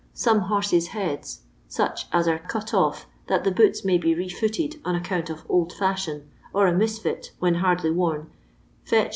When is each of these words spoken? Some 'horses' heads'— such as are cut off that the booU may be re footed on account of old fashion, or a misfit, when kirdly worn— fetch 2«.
Some 0.15 0.39
'horses' 0.39 0.87
heads'— 0.87 1.41
such 1.79 2.07
as 2.11 2.27
are 2.27 2.39
cut 2.39 2.73
off 2.73 3.05
that 3.27 3.43
the 3.43 3.51
booU 3.51 3.85
may 3.85 3.99
be 3.99 4.15
re 4.15 4.29
footed 4.29 4.77
on 4.83 4.95
account 4.95 5.29
of 5.29 5.43
old 5.47 5.71
fashion, 5.71 6.27
or 6.55 6.65
a 6.65 6.75
misfit, 6.75 7.31
when 7.37 7.61
kirdly 7.61 7.91
worn— 7.93 8.31
fetch 8.89 9.07
2«. 9.09 9.09